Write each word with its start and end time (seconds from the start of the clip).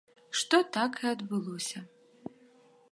Што 0.39 0.59
так 0.77 0.97
і 1.01 1.01
так 1.01 1.05
адбылося. 1.11 1.79